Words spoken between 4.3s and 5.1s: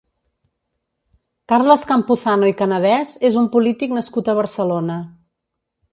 a Barcelona.